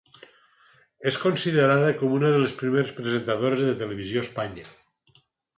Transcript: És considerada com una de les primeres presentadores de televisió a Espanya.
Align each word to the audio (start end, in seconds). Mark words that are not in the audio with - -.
És 1.11 1.17
considerada 1.25 1.91
com 1.99 2.15
una 2.21 2.33
de 2.37 2.41
les 2.45 2.55
primeres 2.63 2.95
presentadores 3.01 3.63
de 3.69 3.79
televisió 3.83 4.25
a 4.25 4.29
Espanya. 4.29 4.69